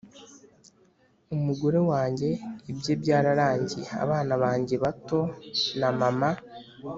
Umugore 1.35 1.79
wange 1.89 2.29
ibye 2.71 2.93
byararangiye 3.01 3.87
abana 4.03 4.33
bange 4.43 4.75
bato 4.83 5.19
na 5.79 5.89
mama 5.99 6.29